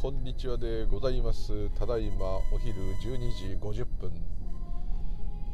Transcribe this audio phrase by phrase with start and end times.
[0.00, 1.70] こんにちはでございます。
[1.70, 4.12] ただいまお昼12時50分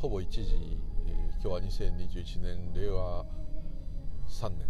[0.02, 0.42] ほぼ1時、
[1.06, 3.24] えー、今日は2021年令和
[4.28, 4.68] 3年、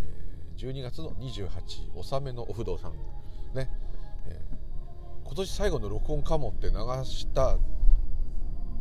[0.00, 2.94] えー、12月の28納めのお不動産。
[3.54, 3.70] ね、
[4.26, 7.58] えー、今年最後の録音かもって流した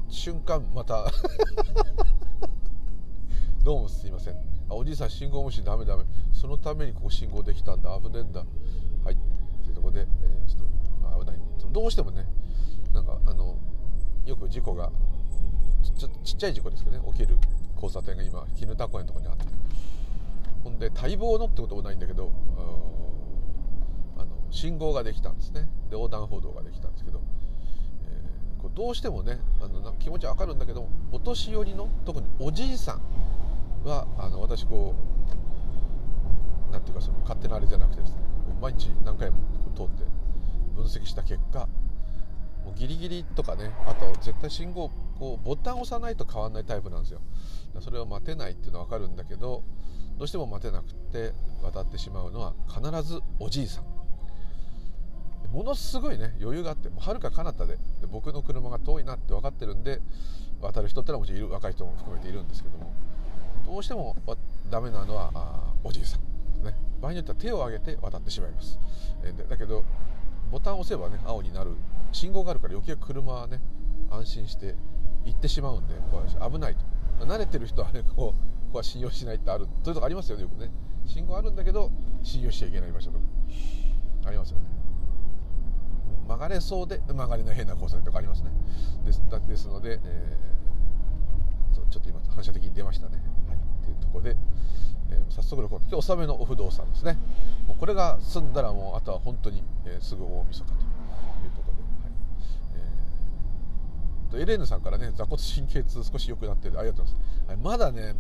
[0.10, 1.06] 瞬間また
[3.64, 4.34] どうもすいません。
[4.70, 6.04] あおじいさん信号無視ダメダメ。
[6.34, 7.96] そのためにここ信号できたんだ。
[8.02, 8.44] 危ねえんだ。
[9.04, 9.31] はい。
[9.92, 11.40] で、えー、ちょっと危ない。
[11.72, 12.26] どうしてもね
[12.94, 13.58] なんかあの
[14.26, 14.92] よく事故が
[15.84, 17.38] ちっちっちゃい事故ですけどね起きる
[17.76, 19.46] 交差点が今絹田公園のとこにあって。
[20.64, 22.32] ほんで待望のってこともないんだけど
[24.16, 25.62] あの信号ができたんですね。
[25.90, 27.22] で横断歩道ができたんですけど、
[28.06, 34.94] えー、こどうしてもねあの気持ちわかるんだけどお年寄りの特におじいさんはあの私こ
[36.70, 38.18] うなんていうかその勝手なあれじゃなくてですね
[38.62, 39.40] 毎日何回も
[39.72, 40.04] 通って
[40.76, 41.68] 分析した結果
[42.66, 47.22] もうギリギリとかねあと絶対信号こうボタン押さないと変わんないタイプなんですよ。
[47.80, 49.64] それを待てないっていうのは分かるんだけど
[50.18, 51.34] どうしても待てなくて
[51.64, 53.86] 渡ってしまうのは必ずおじいさん。
[55.52, 60.00] ものすごいね余裕があってはるか彼方でで僕の車が遠いなって分かってるんで
[60.62, 62.94] 渡る人ってのはもちろんいる若い人も含めているんですけども
[63.66, 64.16] どうしても
[64.70, 66.31] ダメなのはあおじいさん。
[67.02, 68.80] 場合によっては手を挙げて渡ってしまいます、
[69.24, 69.84] えー、だけど
[70.52, 71.76] ボタンを押せばね青になる。
[72.12, 73.62] 信号があるから余計車はね
[74.10, 74.76] 安心して
[75.24, 77.26] 行ってしまうんでこう危ないと。
[77.26, 78.36] 慣れてる人はねこうこ
[78.74, 79.66] こは信用しないってある。
[79.66, 80.70] そういうとこありますよねよくね。
[81.06, 81.90] 信号あるんだけど
[82.22, 83.24] 信用しちゃいけない場所とか。
[84.26, 84.66] ありますよね。
[86.28, 88.52] 曲がれそうで曲がれない変な交差点とかありますね。
[89.06, 93.22] ですですので、えー、そうちょっと今反射的に出ましたね。
[93.48, 93.58] はい。
[93.58, 94.36] っていうところで
[95.12, 97.18] え、早速の今日納めのお不動産ですね。
[97.68, 100.80] もうこれが済んだらもうあとは本当に、えー、すぐ大晦日という
[101.52, 102.12] ころで、はい。
[102.76, 106.80] えー、とエレーヌさんからね座骨神経痛少し良くなってる。
[106.80, 108.16] ありがとうございます、はい、まだね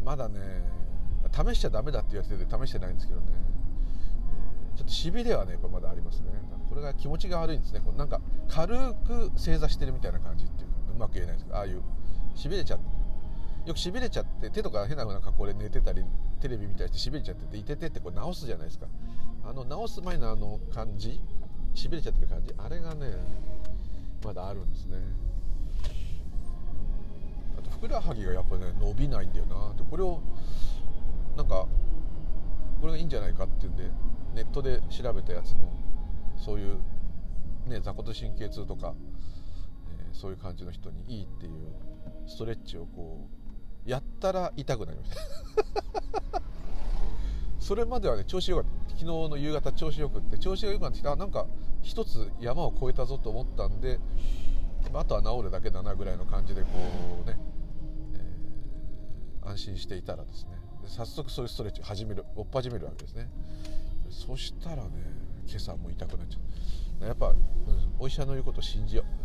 [0.00, 0.04] うん。
[0.04, 0.38] まだね
[1.32, 6.26] 試しちゃダメだって言われてて試してないんですけどね、えー、ちょっとしびれはねこれまだありますね。
[6.68, 7.80] これが気持ちが悪いんですね。
[7.80, 8.76] こうなんか軽
[9.06, 11.82] く正座してるみたいな感じっていうかうまく言えないですけどああいう
[12.34, 13.01] しびれちゃって。
[13.66, 16.04] よくしびれちゃって手とか変な風な格好で寝てたり
[16.40, 18.86] テレビ見たりしてしびれちゃってていててってこれ直すじゃないですか。
[19.44, 21.20] あの直す前のあの感じ
[21.74, 23.12] しびれちゃってる感じあれがね
[24.24, 24.98] まだあるんですね。
[27.58, 30.20] あとふくらはぎがやっぱね伸びないんだよなでこれを
[31.36, 31.66] なんか
[32.80, 33.90] これがいいんじゃないかっていうんで
[34.34, 35.58] ネットで調べたやつの
[36.36, 36.78] そういう
[37.66, 38.94] ね座骨神経痛とか、
[39.98, 41.52] えー、そういう感じの人にいいっていう
[42.26, 43.41] ストレッチをこう
[43.84, 45.16] やったら痛くなりました。
[47.58, 48.82] それまではね調子よかった。
[48.92, 51.46] 昨日の夕方調子よくって調子が良くなってきたなんか
[51.80, 53.98] 一つ山を越えたぞと思ったんで
[54.94, 56.68] あとは治るだけだなぐらいの感じでこ
[57.24, 57.36] うね、
[58.14, 60.50] えー、安心していたらですね。
[60.86, 63.28] 早速そういうストレッチ始める追っ始めるわけですね。
[64.10, 64.90] そしたらね
[65.46, 66.38] 今朝も痛くなっちゃ
[67.04, 67.36] うやっぱ、うん、
[67.98, 69.21] お医者の言うことを信じよう。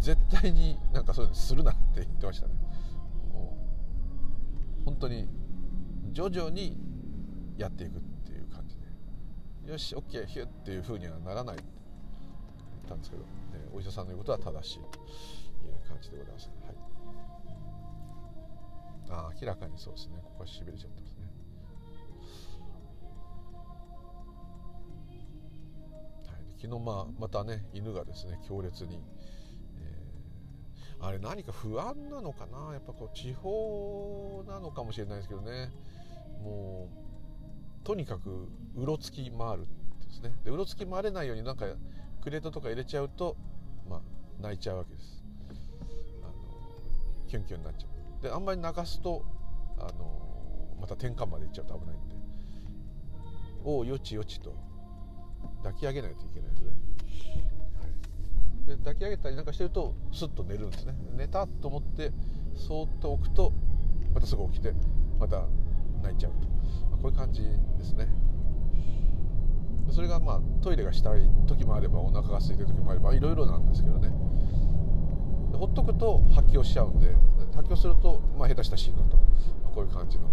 [0.00, 2.54] 絶対になんかそういうのするなって言ってましたね。
[3.32, 3.56] も
[4.82, 5.28] う本当に
[6.12, 6.76] 徐々に
[7.56, 9.72] やっていくっていう感じで。
[9.72, 11.64] よし OK ヒュッっていうふうにはならないって
[12.76, 13.28] 言ったんですけど、ね、
[13.72, 16.50] お医者さんの言うことは正しいという感じでございます、
[19.08, 20.20] はい、あ明らかにそうですね。
[20.22, 21.26] ここはしびれちゃってますね。
[26.28, 29.02] はい、昨日まあまたね犬がですね強烈に
[31.06, 32.72] あれ何か不安なのかな？
[32.72, 35.70] やっぱこう地方なのかもしれないですけどね。
[36.42, 39.66] もうとにかくうろつき回る
[40.08, 40.32] ですね。
[40.44, 41.66] でうろつき回れないようになんか
[42.22, 43.36] クレートとか入れちゃうと、
[43.88, 44.00] まあ、
[44.40, 45.22] 泣いちゃうわけです。
[46.22, 46.32] あの
[47.28, 47.86] キュンキュンになっちゃ
[48.20, 48.22] う。
[48.24, 49.24] であんまり泣かすと
[49.78, 52.16] あのまた転換までいっちゃうと危ないんで。
[53.64, 54.52] おおよちよちと。
[55.62, 56.70] 抱き上げないといけないですね。
[58.66, 60.94] で抱き上げたりなんかしてるとスッと寝るんですね。
[61.16, 62.12] 寝たと思って
[62.54, 63.52] そーっと置くと
[64.12, 64.72] またすぐ起きて
[65.20, 65.44] また
[66.02, 66.48] 泣いちゃうと、
[66.90, 68.08] まあ、こういう感じですね。
[69.90, 74.08] それがまあトイレがしたい時もあればお腹が空いてる時もあればいろいろなんですけどね。
[75.52, 77.14] ほっとくと発狂しちゃうんで
[77.54, 79.16] 発狂すると、まあ、下手した死ぬと、
[79.64, 80.28] まあ、こういう感じの。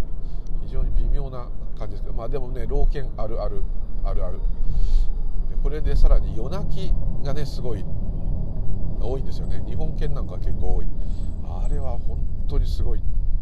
[0.63, 3.61] 非常に微妙な感じですけどまあでもね老犬あるある
[4.03, 4.39] あるある。
[5.61, 6.93] これでさらに夜泣き
[7.23, 7.85] がねすごい
[9.07, 9.63] 多いんですよね。
[9.67, 10.87] 日本犬なんか結構多い。
[11.43, 13.01] あれは本当にすごい。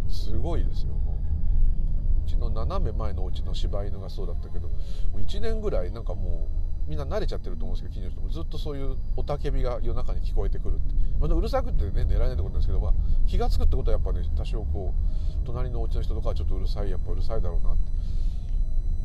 [0.10, 0.94] すごいですよ。
[0.94, 4.76] もううちの斜め前のお家の柴犬がそうだったけども
[5.16, 6.48] う1年ぐらいなんかも
[6.88, 8.30] うみんな慣れちゃってると思うんですけど近所の人も。
[8.30, 12.94] ずっとそういう雄たけびが夜中に聞こえてくるって、まあ、うるさくってね狙えないってことなんですけど、まあ、
[13.28, 17.92] 気が付くってことはやっぱね多少こう隣のお家の人とかはちょっとうるさいやっぱうるさいだろうなって。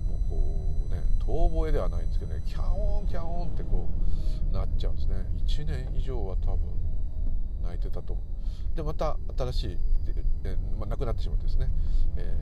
[0.06, 3.88] もうこうね遠吠えではないんですけどねキャオンキャオンってこ
[4.50, 5.14] うなっちゃうんですね。
[5.46, 6.60] 1年以上は多分
[7.62, 8.24] 泣いてたと思う。
[8.76, 9.78] でまた新しい、
[10.44, 11.70] えまあ、亡くなってしまってですね、
[12.16, 12.36] え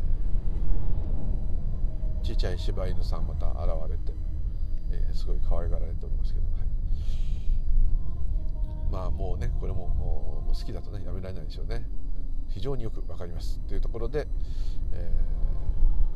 [2.23, 3.58] ー、ちっちゃい柴犬さんまた現
[3.88, 4.12] れて、
[4.90, 6.55] えー、すごい可愛がられておりますけど、はい、
[8.90, 11.87] まあもうねこれももう好きだとねやめられないでしょうね。
[12.49, 13.58] 非常によく分かります。
[13.67, 14.29] というところで、
[14.93, 15.14] えー、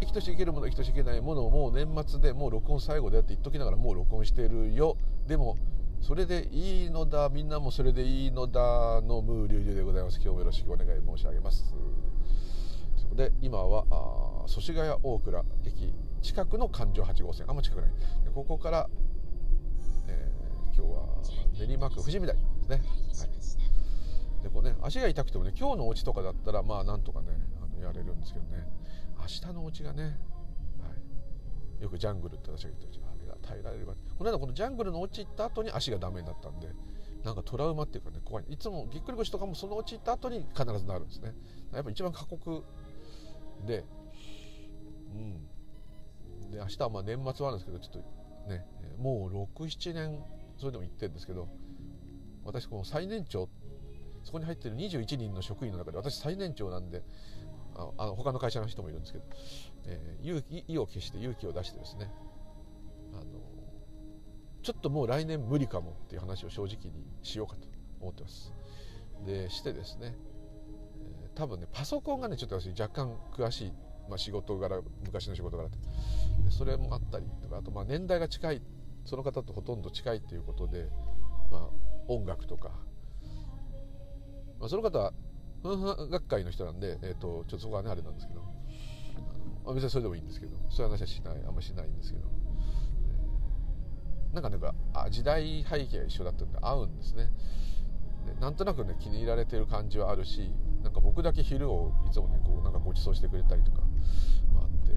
[0.01, 4.97] 生きとし生けるもの生きとし生けないものをもう年末でもう録音最後でやって言っときながらもう録音してるよ。
[5.27, 5.57] でも
[6.01, 10.17] それでいいのだみんなもそれでいいのだのムーリュウリュウでございます。
[10.17, 11.75] 今日もよろしくお願い申し上げます。
[12.97, 13.85] そこで今は
[14.47, 15.93] 祖師ヶ谷大倉駅
[16.23, 17.47] 近くの環状8号線。
[17.49, 17.91] あんま近くない。
[18.35, 18.89] ここから、
[20.07, 21.09] えー、今日は
[21.67, 22.83] 練馬区富士見台ですね、は
[24.41, 27.27] い、でこうね足が痛くてもね今日のお家とかだったらまあなんとかね
[27.61, 28.69] あのやれるんですけどね。
[29.29, 30.09] 明日のお家がね、は
[31.81, 32.99] い、よくジャングルって私が言ってる
[33.49, 36.69] 耐えられるかこの間このジャングルの落ち行った後に足がダメになったんで
[37.25, 38.45] なんかトラウマっていうかね怖い。
[38.49, 41.35] いつもぎっくり腰とかもその落ち行った後に必ずなるんですね。
[41.73, 42.63] やっぱ一番過酷
[43.67, 43.85] で
[45.15, 46.51] うん。
[46.53, 48.03] で明日はまあ年末はあるんですけどちょっ
[48.45, 48.65] とね
[48.99, 50.23] もう67年
[50.59, 51.49] それでも行ってるんですけど
[52.45, 53.49] 私この最年長
[54.23, 57.03] そこに入ってる21人の職員の中で私最年長なんで
[57.97, 59.25] あの他の会社の人もいるんですけど、
[59.87, 62.11] えー、勇気意を決して勇気を出してですね
[63.13, 63.25] あの
[64.63, 67.69] ちょっともう来年無理かもっていう話を正直にしようかと
[68.01, 68.53] 思ってます。
[69.25, 70.17] でしてですね、
[71.25, 73.73] えー、多分ねパソコンがねちょっと私若干詳しい、
[74.09, 75.79] まあ、仕事柄昔の仕事柄って
[76.51, 78.63] それもあったりとかあとまあ年代が近い
[79.05, 80.89] その方とほとんど近いっていうことで、
[81.51, 81.69] まあ、
[82.09, 82.71] 音楽とか、
[84.61, 85.13] まあ、その方は
[85.63, 88.43] ふんふん学会の人なんで、えーと、ちょっとそこはねあれなんですけど。
[89.65, 90.57] あの別にそれでもいいんですけど。
[90.71, 92.29] そういう話はしないあんましないんですけど。
[94.33, 97.31] なんかなんかあ時代背景が一緒だったんで合うんですね。
[98.27, 100.53] でなんとなくね気に入られてる感じはあるし
[100.83, 103.79] なんか僕だけ昼をいつもねこうなんかご馳走してくれたりとか、
[104.55, 104.93] まあ、あって、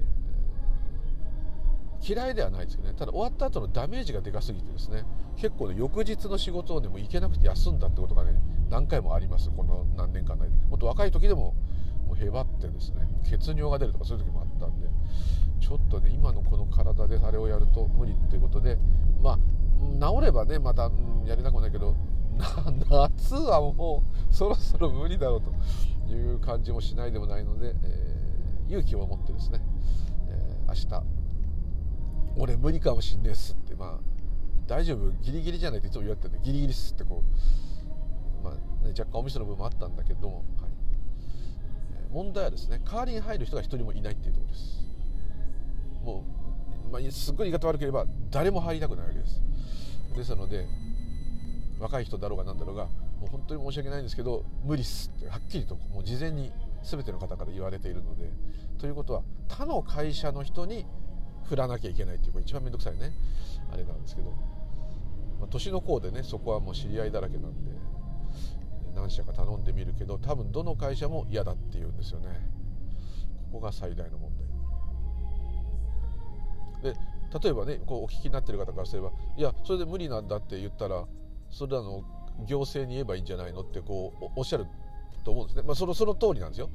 [2.02, 2.94] 嫌いではないですけどね。
[2.98, 5.04] ただ終わった後のダメージがでかすぎてですね。
[5.36, 8.34] 結構ね翌日の仕事をねも行けなくて休んだってことがね
[8.70, 11.54] 何回もありますこの何年間内でもっと若い時でも
[12.06, 13.06] もうへばってですね。
[13.24, 14.88] 血尿が出るとかそういう時もあったんで。
[15.60, 18.78] ちょっとね今のこの体であれをやると無理っていうことで。
[19.22, 19.38] まあ
[20.00, 20.90] 治ればねまた、
[21.26, 21.96] やりたくないけど
[22.88, 25.52] 夏はもうそろそろ無理だろうと。
[26.14, 29.60] いう感じもしないでもないので、えー、勇気を持ってですね、
[30.28, 31.21] えー、明日
[32.36, 33.74] 俺無理かもしんねえっすって。
[33.74, 33.98] まあ
[34.66, 35.10] 大丈夫？
[35.22, 37.22] ギリギリじゃないっていつも言われてるんでギリギリっすってこ
[38.40, 40.44] う、まあね、若干お店の部分もあったんだけども、はい。
[41.94, 44.82] え、問題はですね代わりに入る人が一人もいないっていうところです。
[46.04, 46.24] も
[46.88, 49.42] う、まあ、すっごい言い方悪ければ誰も入りたくないわけです。
[50.16, 50.66] ですので
[51.80, 56.52] 若い人だろうが何だろうがもう本当に申し訳ないんですけど無理っすってはっきりともう事前に
[56.82, 58.30] 全ての方から言われているので
[58.78, 60.86] ということは他の会社の人に
[61.52, 63.12] 振らなきゃいけないっていうこれ一番面倒くさいね。
[63.70, 64.30] あれなんですけど、
[65.38, 67.70] まあ、年の功でねそこはもう知り合いだらけなんで
[68.94, 72.28] 何社か頼んでみるけど多分どの会社も嫌だっていうんですよね。
[73.52, 74.32] ここが最大の問
[76.82, 76.94] 題。
[76.94, 76.98] で
[77.42, 81.04] 例えばねこうお聞きになってる方からすればいやそれで無理なんだって言ったら
[81.50, 82.02] それらの
[82.46, 84.64] 行政に言えばいいんじゃないのってこうおっしゃる
[85.22, 86.70] と思うんですね、まあ、そのその通りなんですよ。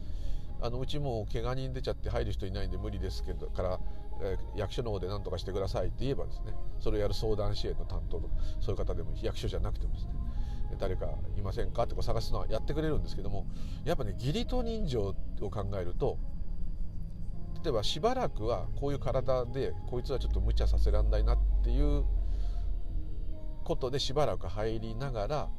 [0.62, 3.80] あのうちも怪我人出ちゃって入る人いないんで無理ですけどから、
[4.22, 10.12] え、役所の方で何とかしてくださいって言えばですねそれをやる相談支援の担当とかそういう方でも役所じゃなくてもですね
[10.80, 11.08] 誰か
[11.38, 13.48] いませんかってこう探すのはやってくれるんですけども
[13.86, 16.18] やっぱね義理と人情を考えると
[17.64, 22.04] 例えばしばらくはこういう体でこいつはちょっと無茶させらんないなっていう
[23.64, 25.50] ことでしばらく入りながら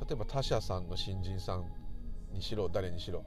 [0.00, 1.66] 例えば他社さんの新人さん
[2.32, 3.24] にしろ誰にしろ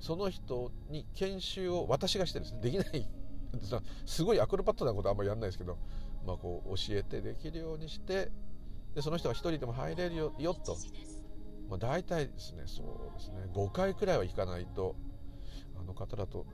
[0.00, 3.08] その人に研修を私がしてですねできない
[4.06, 5.78] すごいアクロバットなことはあんまりやんないですけど、
[6.26, 8.30] まあ、こう教えてできるようにして
[8.94, 10.76] でその人が1人でも入れるよよと、
[11.68, 13.48] まあ、大体ですねそうですね。
[13.54, 14.96] 5回くらいは行かないと
[15.80, 16.46] あの方だとうん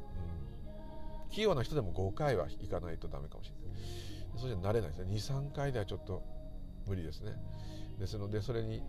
[1.31, 3.81] 器用な人でも5回は行かないとダメかもしれない。
[4.39, 5.15] そうじゃ慣れないですね。
[5.15, 6.23] 23回ではちょっと
[6.87, 7.33] 無理ですね。
[7.99, 8.83] ですのでそれに、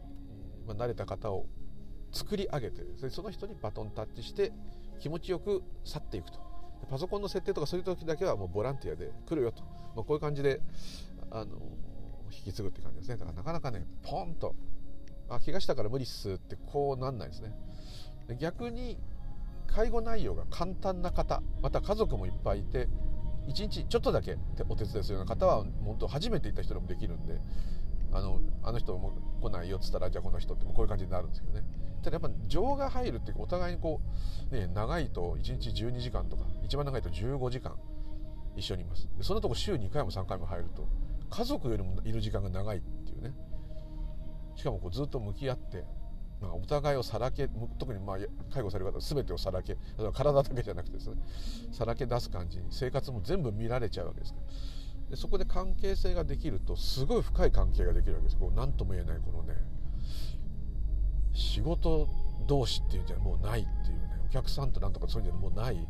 [0.66, 1.48] まあ、慣れた方を
[2.12, 4.52] 作り上げてその人にバトンタッチして
[5.00, 6.49] 気持ちよく去っていくと。
[6.88, 9.64] パソコンの設定とかそういう時だけはもうボランティアで来るよと、
[9.96, 10.62] まあ、こういう感じで
[11.32, 11.58] あの
[12.32, 13.18] 引き継ぐって感じですね。
[13.18, 14.56] だからなかなかねポンと
[15.30, 17.54] あ怪我したから無理っすってこうなんないですね。
[18.40, 18.98] 逆に
[19.68, 22.88] 介護内容が簡単な方また家族もいっぱいいて
[23.48, 27.40] 1日ちょっとだけお手伝いするような方は本当初めて行った人でもできるんで
[28.70, 29.12] あの人も
[29.42, 31.64] 来ないよっつったらじゃあこの人ってこういう感じになるんですけどね。
[32.04, 34.00] ただやっぱ情が入るっていうかお互いにこ
[34.52, 37.76] う、ね、長いと1日12時間とか一番長いと15時間
[38.56, 39.10] 一緒にいます。
[39.18, 40.88] でそのとこ週2回も3回も入ると
[41.30, 43.34] 家族よりもいる時間が長いっていうね。
[44.56, 45.84] しかもこうずっと向き合って
[46.42, 48.18] まあ、お互いをさらけ特にまあ
[48.54, 49.78] 介護される方全てをさらけ
[50.14, 51.18] 体だけじゃなくてですね
[51.74, 54.79] さらけ出す感じに生活も全部見られちゃうわけですから。
[55.10, 58.38] でそこで関係性ができるとすごい深い関係ができるわけです。
[58.38, 59.56] こう何とも言えないこのね
[61.34, 62.08] 仕事
[62.48, 65.88] 同士っていうんじゃもうないっていうねお客さんとなんとかそういうんじゃもうない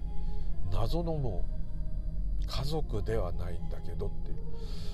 [0.71, 1.45] 謎のも
[2.41, 4.37] う家族ではないんだけどっていう。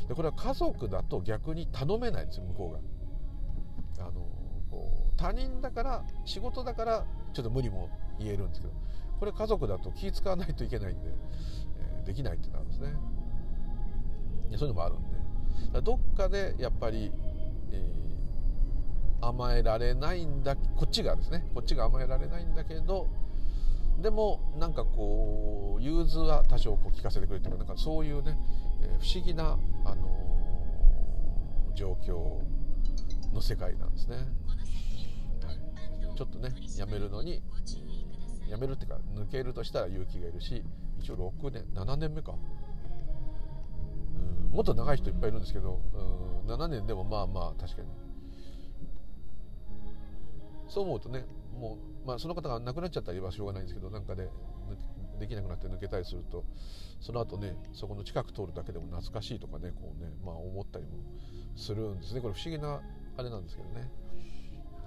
[0.08, 2.80] でこれは家族だと逆に頼めないんですよ向こ
[3.98, 4.08] うが。
[4.08, 4.12] あの
[4.70, 7.90] こう他人だから仕事だからちょっと無理も
[8.20, 8.74] 言えるんですけど
[9.20, 11.10] これ家族だと気使わないといけないんで、
[11.80, 12.94] えー、できないってなるんですね。
[14.52, 15.82] そういうのもあるんで。
[15.82, 17.12] どっかでやっぱり、
[17.72, 21.50] えー、甘えられないんだこっちがですね。
[21.54, 23.08] こっちが甘えられないんだけど
[24.02, 27.42] でもなんかこう融通は多少こう聞かせてくれる。
[27.42, 28.38] というかなんかそういうね、
[28.82, 32.42] えー、不思議な、あのー、状況
[33.34, 34.18] の世界なんですね。
[34.18, 34.22] は
[35.52, 36.16] い。
[36.16, 37.42] ちょっとねやめるのに
[38.50, 40.64] やめるっていうか抜けるとしたら勇気がいるし
[41.00, 42.36] 一応6年7年目か。
[44.56, 47.88] もっと長い人いっぱいいるんですけどうん7年でもまあまあ確かに。
[50.70, 51.26] そう思うとね
[51.60, 54.30] もう、まあ、その方が亡くなっちゃったりはしょうがないんですけどなんかで
[55.20, 56.44] できなくなって抜けたりすると
[57.00, 60.92] その後ねそこの近く通るだけでも懐かしいとかねこうねまあ思ったりも
[61.56, 62.22] するんですね。
[62.22, 62.82] これ不思議な
[63.18, 63.90] あれなんですけどね。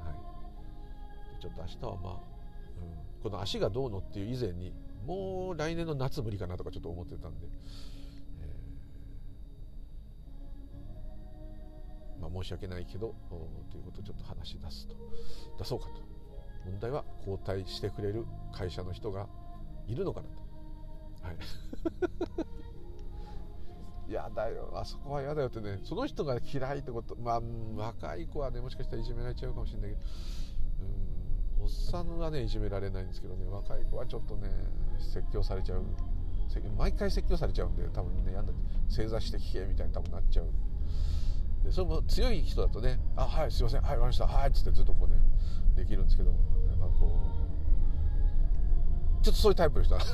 [0.04, 1.42] はい。
[1.42, 4.74] ちょっと明日はまあ、うん、この足がどうのっていう以前に
[5.06, 7.46] もう来年の夏無理かなとかちょっと思ってたんで、
[12.20, 13.14] まあ、申し訳ないけど
[13.70, 14.94] ということをちょっと話し出すと。
[15.58, 16.02] 出そうかと。
[16.64, 19.26] 問題は交代してくれる会社の人が
[19.86, 20.42] いるのかなと。
[21.22, 21.36] はい。
[24.08, 25.80] 嫌だよあそこは嫌だよってね。
[25.84, 27.16] その人が嫌いってこと。
[27.16, 27.40] まあ
[27.76, 30.02] 若い子はねもしかしたらいじめられちゃうかもしれないけど。
[30.80, 31.18] うん
[31.60, 33.46] おっさんはねいじめられないんですけどね。
[33.46, 34.48] 若い子はちょっとね
[34.98, 35.82] 説教されちゃう。
[36.76, 38.52] 毎回説教されちゃうんで多分みんなやんだ
[38.88, 40.46] 正座して聞けみたいに多分なっちゃう。
[41.64, 45.16] でそれも強い人だとね「あはいすいませんはい分かりましたはい」っつってずっとこうね
[45.74, 47.38] できるんですけどなんかこう
[49.22, 49.96] ちょっとそういうタイプの人。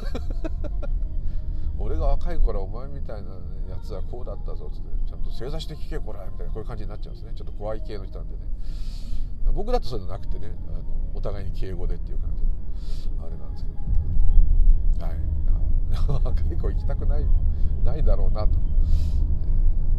[1.79, 3.31] 俺が若い頃お前みたいな
[3.69, 7.33] やつはこうだったぞっつってちゃんと正座して聞けこらみたいなこういう感じになっちゃうんですね。
[7.35, 8.43] ちょっと怖い系の人なんでね。
[9.53, 10.83] 僕だとそういうのなくてねあの
[11.15, 12.49] お互いに敬語でっていう感じで
[13.21, 15.07] あれなんですけど。
[15.07, 15.35] はい。
[16.25, 17.27] 若い子行きたくない
[17.85, 18.59] ないだろうなと、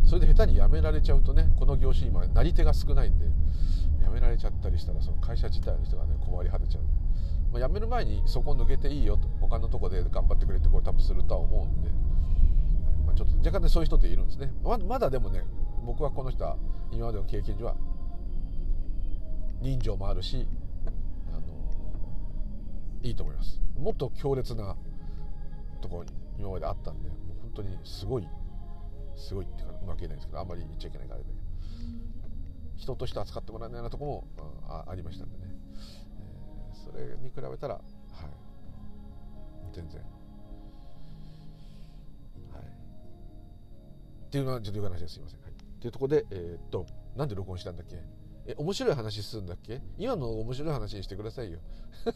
[0.05, 3.25] それで下手に辞められちゃうとねこの業種今なり手が少ないんで
[4.03, 6.83] 辞められちゃったりしたらその会社自体の人がね困り果てちゃう、
[7.51, 11.89] まあ、辞める前にそこ抜けていいよと他のとこで頑張ってくれってこれ多分するとは思うんで、
[13.05, 14.53] まあ、ちょっと若干ねそういう人っているんですね。
[14.63, 15.43] ままだでもね
[15.85, 16.57] 僕はこの人は
[16.91, 17.75] 今までの経験上は
[19.62, 20.47] 人情もあるし
[21.29, 21.41] あの
[23.01, 23.59] いいと思います。
[23.77, 24.75] もっと強烈な
[25.81, 28.27] ところに今まであったんでもう本当にすごい
[29.15, 31.41] すごいっていうかうまく言えないんですけどあんまり言っちゃいけないからあれだけど
[32.77, 34.05] 人として扱ってもらえないようなとこ
[34.38, 37.84] ろもあありましたんでね、えー、それに比べたらはい。
[39.74, 40.01] 全然。
[40.01, 40.08] は
[42.60, 42.62] い。
[44.27, 45.17] っていうのはちょっという話です。
[45.17, 47.98] いません、はい、っていうところでえー、っとなんで録音したんだっけ？
[48.48, 49.82] え面白い話するんだっけ？
[49.98, 51.60] 今の面白い話にしてくださいよ。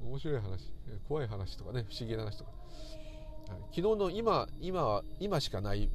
[0.00, 0.72] 面白い話
[1.08, 2.50] 怖い話とかね不思議な話とか、
[3.46, 5.90] 昨日の今今今しかない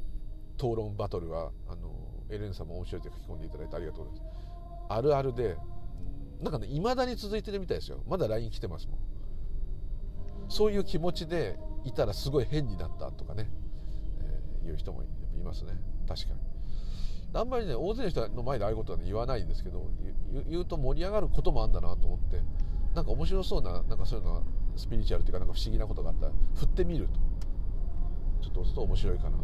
[0.57, 1.91] 討論バトルはあの
[2.29, 4.35] エレンさんも面白いって書き込んでいただいてありがとうございます。
[4.89, 5.57] あるあるで
[6.41, 8.03] なんかねいまだに続いてるみたいですよ。
[8.07, 8.97] まだ LINE 来てますもん。
[10.49, 13.49] そういう気持ちでいたらすごい変になったとかね、
[14.19, 15.07] えー、いう人もい
[15.43, 15.73] ますね。
[16.07, 16.39] 確かに。
[17.33, 19.89] あんまりね大勢の人の前でああいうことは、ね、言わないんですけど
[20.49, 22.41] 言うと盛り上がることもあんだなと思って
[22.93, 24.41] なんか面白そうななんかそういうのが
[24.75, 26.27] スピリチュアルっていうかなんか不思議なことがあった。
[26.27, 27.13] ら振ってみると。
[28.41, 29.37] ちょっと押すと面白いかな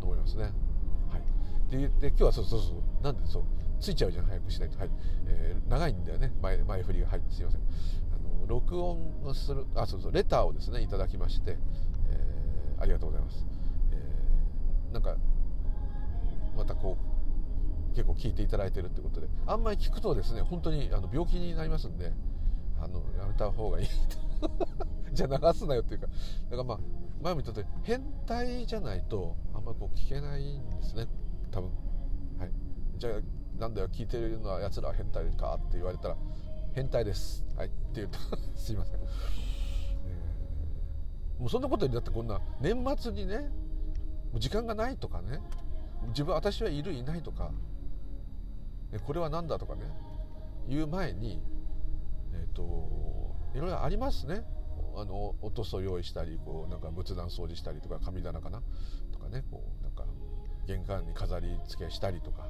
[0.00, 0.44] と思いますね。
[0.44, 3.04] はい、でで今日はそうそうそう。
[3.04, 3.42] なんでそう。
[3.80, 4.26] ついちゃうじゃん。
[4.26, 4.90] 早くしないと、はい。
[5.26, 6.32] えー、長いんだよね。
[6.40, 7.08] 前前振りが。
[7.08, 7.22] はい。
[7.28, 7.60] すいません。
[8.14, 10.12] あの録音をするあそうそう。
[10.12, 11.58] レターをですねいただきまして、
[12.08, 13.46] えー、ありがとうございます、
[13.92, 15.16] えー、なんか
[16.56, 16.96] またこ
[17.92, 19.28] う結構聞いていただいてるってことで。
[19.46, 22.12] あんまり聞くとですね本当にあの病気になりますんで。
[22.82, 23.86] あのやめた方がいい。
[25.14, 26.06] じゃあ流すなよっていうか。
[26.06, 26.12] だ
[26.50, 26.78] からまあ
[27.22, 31.06] 前も言ったとおり変態じゃないとあんまりこう聞けないんですね。
[31.52, 31.70] 多分。
[32.38, 32.50] はい。
[32.98, 36.16] じゃあなんだよ聞いてるのはやつらは変態かって言われたら
[36.72, 37.44] 変態です。
[37.56, 37.68] はい。
[37.68, 38.18] って言うと
[38.58, 43.50] すいません、えー、もうそんなことよりだってこんな年末にね
[44.34, 45.40] 時間がないとかね
[46.08, 47.52] 自分私はいるいないとか、
[49.04, 49.82] これは何だとかね
[50.68, 51.40] 言う前に
[52.34, 54.44] えっ、ー、といろいろありますね。
[54.94, 58.62] あのおとそ用意したりこうなんか仏壇掃除したりとか神棚かな？
[59.12, 60.04] とかねこうなんか
[60.66, 62.48] 玄関に飾り付けしたりとか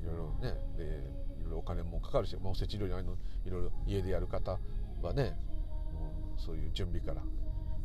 [0.00, 0.84] いろいろねで
[1.40, 4.58] いろいろお金もかかるし、まあ、おせち料理のいろいろ家でやる方
[5.00, 5.36] はね
[5.92, 7.22] もうそういう準備から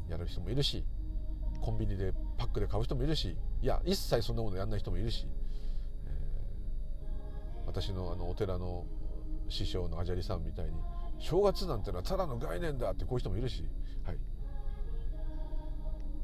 [0.10, 0.84] やる人もいるし
[1.62, 5.28] コンビニでパックで買う人もいるしいや一切そんなものやんない人もいるし、
[6.06, 8.86] えー、私のあのお寺の
[9.50, 10.72] 師匠のアジャリさんみたいに
[11.20, 13.64] 正月なんてのはただの概念だってこういう人もいるし、
[14.06, 14.18] はい。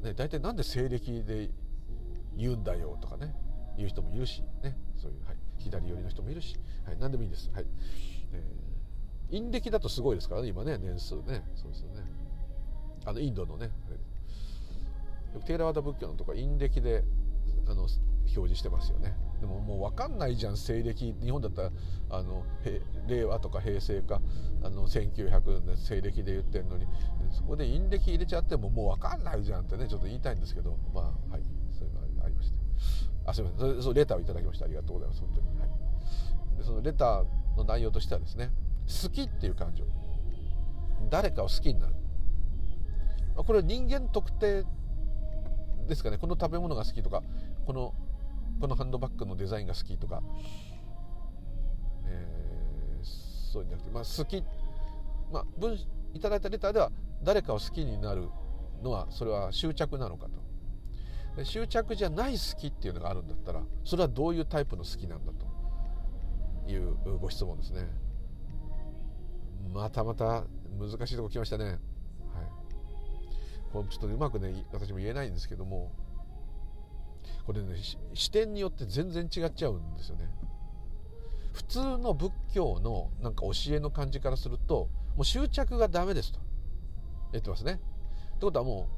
[0.04, 1.50] ね、大体なんで西暦で
[2.36, 3.34] 言うんだよとかね
[3.76, 7.50] 言う人もいるし、ね、そういう、はい、左寄りの人もいるし、はい、何でもいいです。
[7.52, 7.66] はい。
[8.32, 11.42] えー、陰暦だとすごいですからね今ね年数ね。
[11.56, 12.02] そうですよね。
[13.06, 13.70] あのインドのね
[15.46, 17.04] テーラワダ仏教のとか陰暦で
[17.66, 17.88] あの
[18.24, 19.16] 表示してますよね。
[19.40, 21.14] でももう分かんないじゃん西暦。
[21.20, 21.70] 日本だったら
[22.10, 22.44] あの
[23.06, 24.20] 令和とか平成か。
[24.62, 26.86] あの1900年西暦で言ってるのに。
[27.30, 30.76] そこで陰暦入れちゃってももう分かんないじゃんってねちょっと言いたいんですけど。
[30.94, 31.42] まあはい。
[31.78, 32.58] そういうのがありまして。
[33.26, 33.82] あすいません。
[33.82, 35.20] それレターをいただきましてありがとうございます。
[35.20, 38.50] 本当に、はい、でそのレターの内容としてはですね。
[38.86, 39.84] 好きっていう感情。
[41.10, 41.94] 誰かを好きになる。
[43.36, 44.64] これは人間特定
[45.88, 46.18] ですかね。
[46.18, 47.22] この食べ物が好きとか
[47.66, 47.94] この
[48.60, 50.22] このハンドバッグのデザインが好きとか、
[52.06, 54.42] えー、そうじゃなくて、まあ、好き、
[55.32, 55.74] まあ、文
[56.14, 56.90] いただいたレターでは
[57.22, 58.28] 誰かを好きになる
[58.82, 60.44] のはそれは執着なのかと。
[61.44, 65.54] 執着じゃない好きっていうのがあるんだったらそれはどういうタイプの好きなんだと。
[66.66, 67.86] いうご質問ですね。
[69.72, 70.44] またまた
[70.78, 71.64] 難しいとこ来ましたね。
[71.64, 71.78] はい。
[73.72, 75.92] これちょっとうまくね私も言えないんですけども。
[77.46, 77.76] これね
[78.14, 80.28] 視点によって全然違っちゃうんですよね。
[81.52, 86.40] 普通の仏教のなんか教えの感じからするともう執着がダメですと。
[87.32, 87.72] 言ってますね。
[87.72, 87.80] って
[88.40, 88.88] ことはも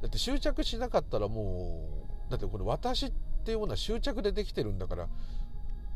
[0.00, 3.12] うだって執着しなかったらもうだってこれ私っ
[3.44, 5.08] ていうものは執着でできてるんだから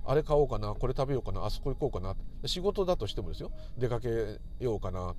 [0.06, 2.14] あれ買おうかなこれ食べようかなあそこ行こうかな
[2.46, 3.52] 仕事だとしてもですよ。
[3.78, 5.14] 出かけようかな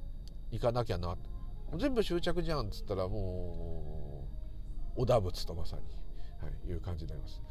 [0.51, 1.15] 行かなきゃな。
[1.77, 4.27] 全部執着じゃんっつったらも
[4.95, 5.81] う織田仏とまさに、
[6.45, 7.41] はい、いう感じになります。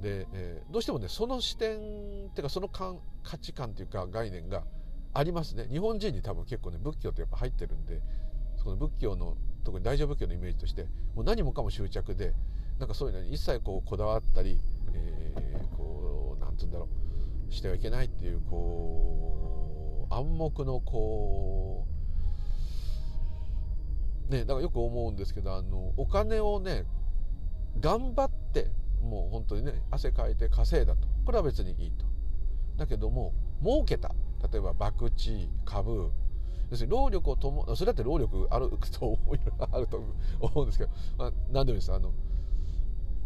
[0.00, 1.80] で、えー、どうしてもねその視点っ
[2.32, 2.98] ていうかその価
[3.38, 4.64] 値観っていうか概念が
[5.12, 8.00] ありますね日本人に多分結構ね仏教ってやっぱ入ってるんで
[8.56, 12.32] その仏教の特に大乗仏教のイメージとしてもう何もかも執着で
[12.78, 14.58] なんかそういうのに一切こうこだわったり、
[14.94, 16.88] えー、こうなんて言うんだろ
[17.50, 21.92] うしてはいけないっていうこう暗黙のこう
[24.32, 26.84] ね、だからよく思うんですけどあのお金をね
[27.80, 28.70] 頑張って
[29.02, 31.08] もう本当にね汗かいて稼いだと。
[31.24, 32.04] これは別にいいと。
[32.76, 33.32] だけども
[33.62, 34.14] 儲けた。
[34.52, 35.12] 例えば博打
[35.64, 36.10] 株。
[36.70, 40.02] 要するに労力をともそれだって労力あるといろいろあると
[40.40, 41.92] 思うんですけど、まあ、何でもいいです。
[41.92, 42.12] あの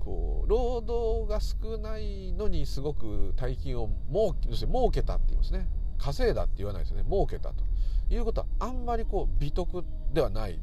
[0.00, 5.68] こう労働が少ないのにすごく大金を儲け要するに儲けたって言いますね。
[5.98, 7.04] 稼いだって言わないですよね。
[7.08, 7.64] 儲けたと
[8.10, 10.58] いうことはあんまりこう美徳ではない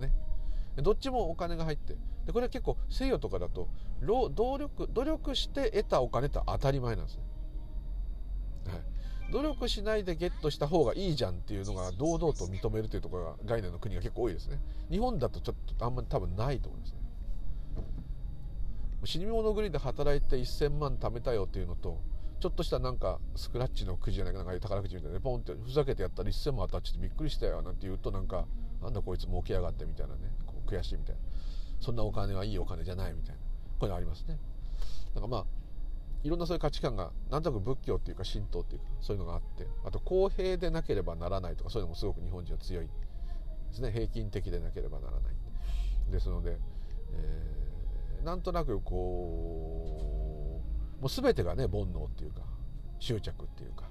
[0.00, 0.12] ね。
[0.76, 3.68] どっちもお金が入ってでこれは結構西洋とかだと
[4.00, 7.22] 努力努力して得たお金って当たり前なんですね、
[8.66, 14.60] はい、努力しないでゲットした方がいいじゃんっていうのが堂々と認めるというところが概念の国が結構多いですね。
[14.90, 16.98] 日本だとちょっとあんまり多分ないと思いますね。
[19.04, 22.00] 死に物狂いで働いて1000万貯めたよっていうのと
[22.38, 28.46] ちょっとしたなんかスクラッチのくじじゃないかなんか宝くじみたいなポンってふざけてやったら1000万当たっちゃってびっくりしたよなんて言うとなんか
[28.80, 30.20] なんだこいつ儲けやがってみたいなね
[30.66, 31.20] 悔しいみたいな。
[31.82, 33.40] そんなお金はいいお金じゃないみたいな。
[33.78, 34.38] これありますね。
[35.14, 35.44] なんかまあ
[36.22, 42.90] いろんなそういう価値観がなんとなく仏教っていうか神道っていうかそういうのがあってあと公平でなければならないとかそういうのもすごく日本人は強いで
[43.72, 43.90] すね。
[43.90, 45.32] 平均的でなければならない。
[46.10, 46.58] ですので、
[47.12, 50.60] えー、なんとなくこ
[50.98, 52.42] うもう全てがね煩悩っていうか
[53.00, 53.86] 執着っていうか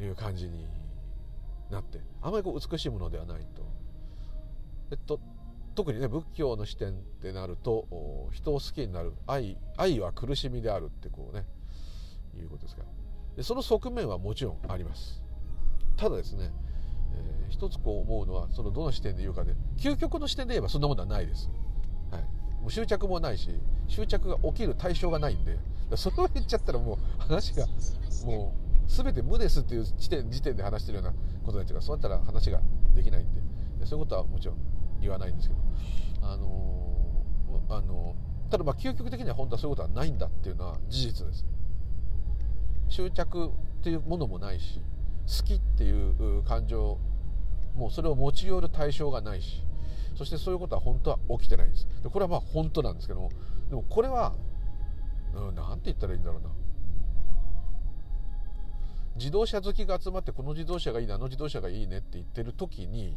[0.00, 0.66] いう感じに
[1.70, 3.68] なってあまりこう美しいものではないと。
[4.92, 5.20] えっと
[5.74, 11.44] 特にね仏教の視点ってなると人を好きになる愛愛は苦しみであるってこうね
[12.38, 12.88] いうことですから。
[13.36, 15.22] でその側面はもちろんあります。
[15.96, 16.50] ただですね、
[17.14, 21.50] えー、一つこう思うのはそのどの視点で言うかで究極の視点で言えばそんなものはないです、
[22.10, 22.22] はい、
[22.62, 23.50] もう執着もないし
[23.86, 25.58] 執着が起きる対象がないんで
[25.96, 27.66] それを言っちゃったらもう話が
[28.24, 31.12] もう全て無ですっていう時点時点で話してるような
[31.44, 32.60] ことになっちゃうからそうなったら話が
[32.94, 33.26] できないん
[33.78, 34.56] でそういうことはもちろん
[35.00, 35.60] 言わないんですけど。
[36.22, 41.46] あのー、あのー、ただまあ究極的には本当はそういうことはないんだっていうのは事実です。
[42.88, 43.50] 執着っ
[43.82, 44.80] ていうものもないし
[45.26, 46.98] 好きっていう感情
[47.74, 49.62] もうそれを持ち寄る対象がないし
[50.16, 51.86] そしてそういうことは本当は起きてないんです。
[52.02, 53.30] でこれはまあ本当なんですけども
[53.68, 54.34] でもこれは
[55.34, 56.50] うん、なんて言ったらいいんだろうな。
[59.16, 63.16] 自動車好きが集まってこの自動車がいいねあの自動車がいいねって言ってる時に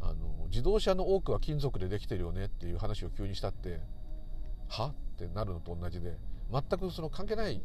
[0.00, 3.80] あの自動車の多くは金属でできてるよねっていう話を急にしたって
[4.68, 4.88] は？
[4.88, 6.16] ってなるのと同じで
[6.50, 7.62] 全くその関係ない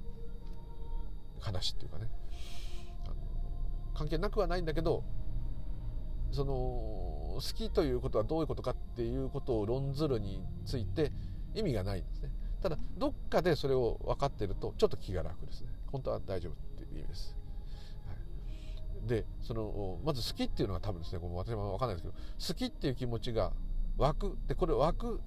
[1.39, 2.09] 話っていうかね。
[3.93, 5.05] 関係なくはないんだけど
[6.31, 11.13] その好きということはどういうことかっていうことを論ずるについて
[11.53, 12.29] 意味がないんですね。
[12.61, 15.69] ただどっかでそれを分かってるとちょっと気が楽ですね。
[15.93, 17.37] 本当は大丈夫っていう意味です。
[19.05, 22.13] でそのまず好きっていうのは多分ですねこの私も分かんないですけど
[22.47, 23.51] 好きっていう気持ちが
[23.97, 24.37] 湧く。
[24.47, 25.21] でこれ湧く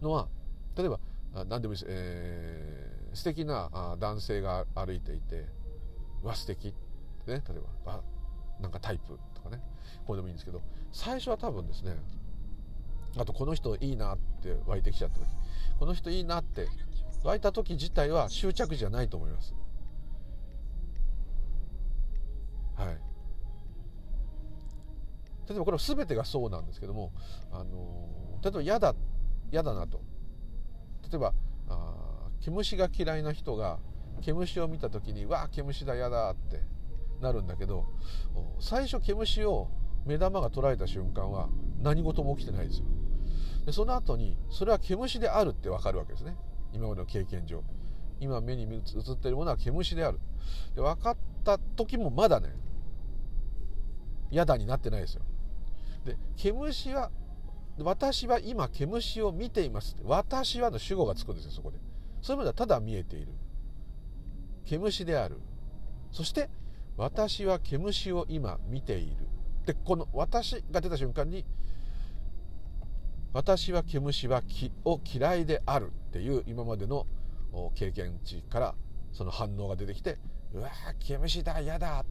[0.00, 0.28] のは
[0.76, 1.00] 例えば
[1.48, 5.46] 何でもいいです、えー、素敵な男性が歩いていて
[6.22, 6.74] 「わ素敵。
[7.26, 8.00] ね例えばあ
[8.60, 9.60] なんかタイプとかね
[10.06, 11.96] これでもいいんですけど最初は多分ですね
[13.16, 15.26] あとこの人いいなって湧いてきちゃった時
[15.78, 16.68] この人いいなって
[17.24, 19.54] 湧いた時自体は執着じゃないと思います。
[22.84, 23.00] はい。
[25.48, 27.12] 例えばこれは全てがそうなんですけども
[27.50, 28.94] あの例えば嫌だ
[29.50, 30.00] 嫌だなと。
[31.10, 31.34] 例えば
[31.68, 33.78] あ毛虫が嫌いな人が
[34.22, 36.62] 毛虫を見た時に「わあ毛虫だ嫌だ」って
[37.20, 37.86] なるんだけど
[38.60, 39.68] 最初毛虫を
[40.06, 41.48] 目玉が捉えた瞬間は
[41.82, 42.86] 何事も起きてないですよ。
[43.66, 46.36] でその後にそれは毛虫であるって分かるわけですね。
[46.72, 47.62] 今までの経験上。
[48.20, 50.20] 今目に映ってるものは毛虫である。
[50.74, 52.54] で分かった時もまだね
[54.30, 55.22] 嫌だになってないですよ。
[56.04, 57.10] で毛虫は
[57.78, 61.78] 私は今毛虫を見ています私はの主語がつくんですよそこで。
[62.22, 63.32] そういうものはただ見えている。
[64.66, 65.38] 毛虫である。
[66.12, 66.50] そして
[66.96, 69.26] 私は毛虫を今見ている。
[69.66, 71.44] でこの私が出た瞬間に
[73.32, 75.92] 私は毛虫は木を嫌いである。
[76.10, 77.06] っていう今までの
[77.74, 78.74] 経験値から
[79.12, 80.18] その反応が出てきて
[80.52, 82.04] うわ毛虫だ嫌だ。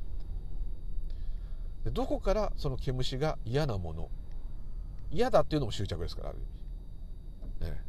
[1.83, 4.09] でどこからその毛虫が嫌なもの
[5.11, 6.39] 嫌だっていうのも執着ですからある
[7.61, 7.81] 意味、ね、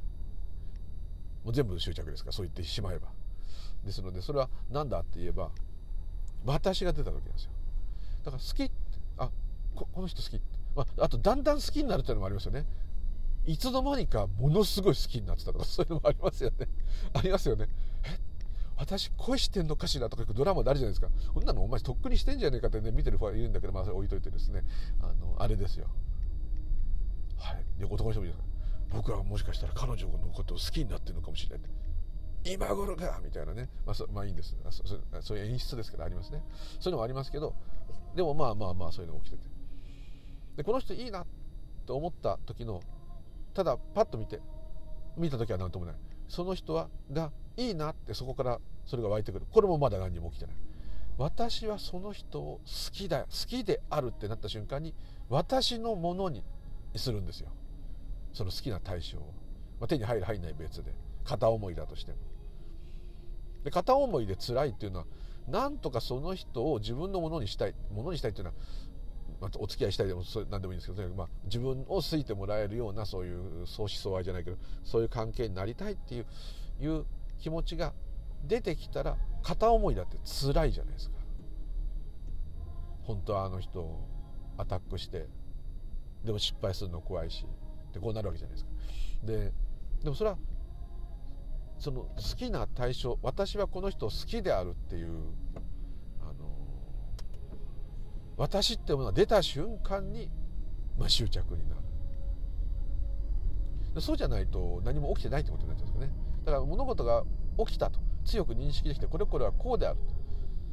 [1.44, 3.08] もう全部執着ですからそう言ってしまえば。
[3.84, 5.50] ですのでそれは何だって言えば
[6.44, 7.50] 私が出た時なんですよ。
[8.24, 8.70] だから好き
[9.18, 9.30] あ
[9.74, 10.40] ここの人好き、
[10.76, 12.66] まあ、あとだんだん好きになるっていうのもありますよね。
[13.46, 16.68] いつの間にかものすごい好きになってたとかそういうのもありますよね。
[17.14, 17.68] ありますよね。
[18.80, 21.08] 私恋してんのかしらとかドラマであるじゃないですか。
[21.34, 24.62] こんなのお前とっくにしてんじゃねえかってね見てる人はいるんだけどまあそれ置いといてですね。
[25.02, 25.86] あのあれですよ。
[27.36, 27.64] はい。
[27.78, 28.36] で男の人も言う
[28.90, 31.70] 僕はもしかしたら彼女のことを好きになってるのかもしれない。
[32.42, 33.68] 今頃かみたいなね。
[33.84, 34.56] まあそまあいいんです。
[34.70, 34.82] そ
[35.20, 36.42] そういう演出ですからありますね。
[36.80, 37.54] そういうのもありますけど
[38.14, 39.50] でもまあまあまあそういうのが起きてて
[40.56, 41.26] でこの人いいな
[41.86, 42.80] と思った時の
[43.54, 44.40] ただパッと見て
[45.16, 45.94] 見た時は何ともない
[46.28, 49.46] その人はがいいなってそこからそれが湧いてくる。
[49.50, 50.56] これもまだ何にも起きてない。
[51.18, 54.94] 私はその人を好きだ好きであるってなった瞬間に
[55.28, 56.42] 私のものに
[56.96, 57.50] するんですよ。
[58.32, 59.34] その好きな対象を、
[59.78, 60.94] まあ、手に入る入んない別で。
[61.24, 62.18] 片思いだとしても。
[63.64, 65.06] で片思いで辛いっていうのは
[65.46, 67.74] なんとかその人を自分のものにしたい。
[67.92, 68.56] ものにしたいっていうのは
[69.40, 76.26] まあ、お付き合いしたいでも何でもいいんですけど、まあ、自分を好いてもらえるようなそういう相思相愛じゃないけどそういう関係になりたいっていう
[76.78, 77.06] いう
[77.40, 77.92] 気持ちが
[78.44, 81.16] 出てきたら片思いだって辛いじゃないですか。
[83.02, 84.06] 本当はあの人を
[84.56, 85.26] アタックして
[86.24, 87.46] でも失敗するの怖いし
[87.92, 88.70] でこうなるわけじゃないですか。
[89.24, 89.52] で
[90.04, 90.38] でもそれは
[91.78, 95.08] その好きな対象私はこの人を好きであるっていう
[96.20, 96.32] あの
[98.36, 100.30] 私っていうものが出た瞬間に、
[100.98, 101.80] まあ、執着になる。
[104.00, 106.29] そうじゃないと何も起きてないってことになっちゃうんですかね。
[106.44, 107.24] だから物事が
[107.58, 108.00] 起きたと。
[108.24, 109.98] 強く認識できてこれこれはこうである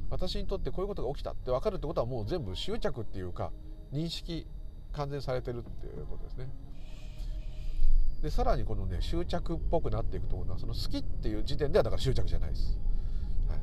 [0.09, 3.51] 私にとってこういうことが起きたって分かるってことはもう全部執着っていうか
[3.91, 4.45] 認識
[4.93, 6.49] 完全されてるっていうことですね。
[8.21, 12.79] でさらにこのね執着っぽくなっていくと思うのはその好きっていう時点ではだから執着じゃないです、
[13.47, 13.59] はい、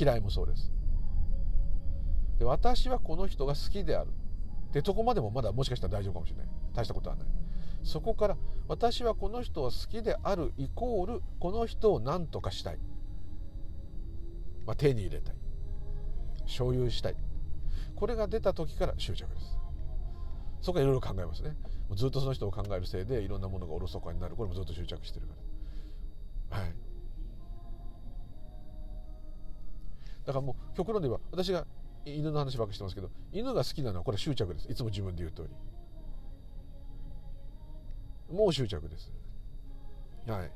[0.00, 0.70] 嫌いもそうです。
[2.38, 4.08] で私はこの人が好きである
[4.68, 6.46] ってとこまでもまだもしかしたら大丈夫かもしれない。
[6.72, 7.26] 大したことはない。
[7.88, 8.36] そこから
[8.68, 12.78] 私はこの人を好きであるイコールこの人を何とかしたい、
[14.66, 15.34] まあ、手に入れたい。
[16.44, 17.16] 所有したい。
[17.96, 19.58] これが出た時から執着です。
[20.60, 21.56] そこはいろいろ考えますね。
[21.94, 24.36] ずっとその人を考えるせいでいろんなものがおろそかになる。
[24.36, 25.34] これもずっと執着してるか
[26.50, 26.58] ら。
[26.58, 26.74] はい。
[30.26, 31.66] だからもう極論で言えば私が
[32.04, 34.70] 犬の話ばっかしてますけど犬が好きなのはこれ執着です。
[34.70, 35.48] いつも自分で言う通り。
[38.30, 39.12] もう執着です。
[40.26, 40.50] はい。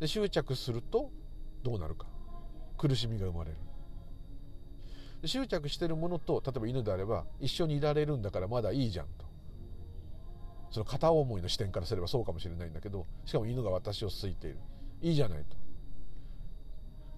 [0.00, 1.10] で執着すると
[1.62, 2.06] どうなるか。
[2.76, 3.56] 苦しみが生まれる。
[5.24, 9.26] 執着してるものと例えば犬であれば一緒にいられるんだからまだいいじゃんと。
[10.70, 14.58] その片思いの視点からすればそうかもしれないんだけどしかも犬が私を好いている。
[15.00, 15.56] いいじゃないと。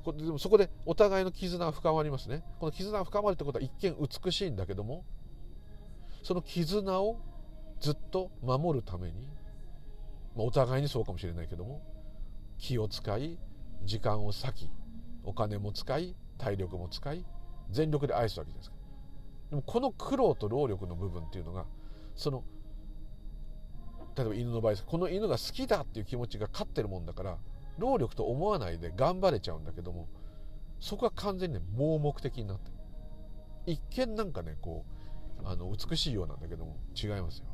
[0.05, 2.43] こでもそこでお互いの絆が深まりますね。
[2.59, 5.05] この絆が深まるってことは一見美しいんだけども
[6.23, 7.19] その絆を
[7.81, 9.15] ずっと守るために、
[10.41, 11.83] まあ、お互いにそうかもしれないけども
[12.59, 13.39] 気を使い
[13.85, 14.71] 時間を割き
[15.23, 17.27] お金も使い体力も使い
[17.71, 18.77] 全力で愛すわけじゃないですか。
[19.51, 21.67] でもこの苦労と労力の部分っていうのが
[22.17, 22.43] その
[24.17, 27.37] 例えば犬の場合この犬が好きだっていう気持ちが勝ってるもんだから
[27.77, 30.09] 労力と思わないで頑張れちゃうんだけども
[30.79, 32.71] そこは完全にね盲目的になって
[33.67, 34.87] 一見なんかねこ
[35.45, 37.50] うあの美しいようなんだけども違いますよ。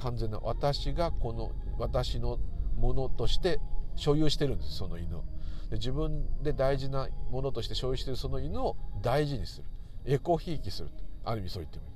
[0.00, 2.38] 完全な私がこの私の
[2.76, 3.60] ものとして
[3.96, 5.18] 所有してるんですその犬
[5.68, 9.64] で自分で大事なものとして所有してるその犬を大事にする。
[10.06, 10.88] エコひいきする
[11.24, 11.90] ある意味そう言ってもいい。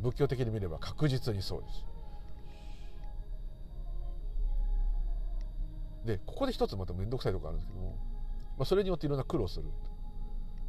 [0.00, 1.84] 仏教的に見れば確実にそうです。
[6.06, 7.96] でここで一つまた面倒くさいところあるんですけども、
[8.56, 9.66] まあ、それによっていろんな苦労する、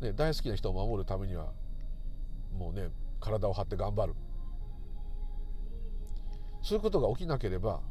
[0.02, 1.54] ね、大好きな人を守るためには
[2.52, 2.90] もうね
[3.22, 4.16] 体を張って頑張る。
[6.62, 7.82] そういうことが起きなければ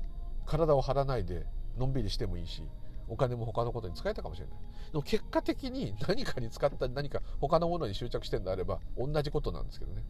[0.47, 1.47] 体を張らないで
[1.79, 2.63] のんびりしてもいいし
[3.09, 4.57] お金も他のことに使えたかもしれない。
[4.93, 10.03] でも結果的に何かに使ったり何か他のものに執着してるんであれば同じことなんですけどね。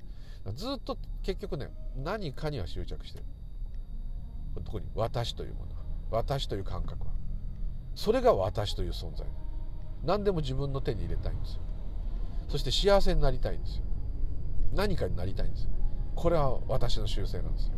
[0.54, 3.24] ずっと結局ね何かには執着してる。
[4.64, 5.72] 特に私というもの
[6.10, 7.12] 私という感覚は。
[7.94, 9.26] それが私という存在。
[10.04, 11.62] 何でも自分の手に入れたいんですよ。
[12.48, 13.84] そして幸せになりたいんですよ。
[14.72, 15.70] 何かになりたいんですよ。
[16.14, 17.77] これは私の習性なんですよ。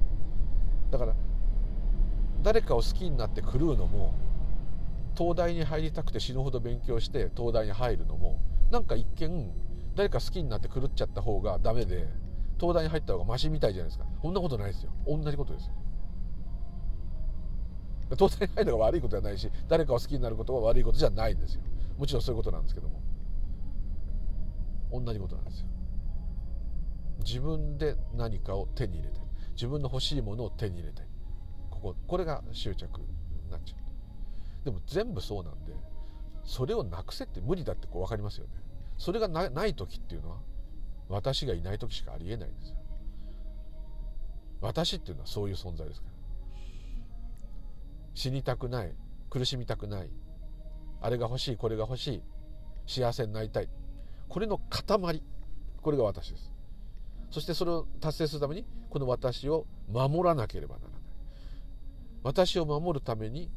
[0.90, 1.14] だから
[2.42, 4.14] 誰かを好きになって狂うのも
[5.16, 9.50] 東大に入りたくて死ぬほど勉強して東大に入るのもなんか一見
[9.94, 12.08] 誰か好きになって狂っちゃった方がダメで
[12.58, 14.06] 東大に入った方がマシみたいじゃないですか。
[14.22, 14.92] そんなことないですよ。
[15.06, 15.72] 同じことですよ。
[18.16, 21.62] 東大に入るのが悪いことじゃないし誰かを好きになることは悪いことじゃないんですよ。
[21.98, 23.00] もちろんそういうことなんですけども。
[24.92, 25.66] 同じことなんですよ。
[27.24, 29.24] 自分で何かを手に入れたい
[29.60, 31.06] 自分の欲しいものを手に入れたい
[31.68, 34.64] こここれが執着になっちゃう。
[34.64, 35.74] でも全部そうなんで
[36.44, 38.52] それをなくせって無理だってこう分かりますよね。
[38.96, 40.38] それがない時っていうのは
[41.10, 42.76] 私がいない時しかありえないんですよ。
[44.62, 46.14] 私っていうのはそういう存在ですから。
[48.14, 48.94] 死にたくない
[49.28, 50.10] 苦しみたくない
[51.02, 52.22] あれが欲しいこれが欲しい
[52.86, 53.68] 幸せになりたい。
[54.26, 55.22] これの塊。
[55.82, 56.59] これが私です。
[57.30, 61.00] そしてそれを達成するためにこの私を守らなければならない。
[62.22, 63.50] 私を守るために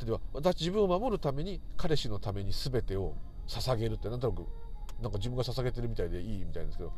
[0.00, 3.14] 例えば私自分を守るために彼氏のために全てを
[3.48, 4.46] 捧げるってなんとなく
[5.02, 6.92] なんか自分が捧げてるみたいでいいみたいですけど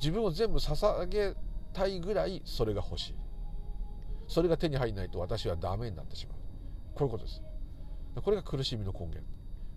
[0.00, 1.34] 自分を全部捧げ
[1.72, 3.14] たいぐらいそれが欲しい。
[4.26, 6.36] それが手に入らないと私はダメになってしまう。
[6.94, 7.42] こういうことです。
[8.22, 9.22] これが苦しみの根源。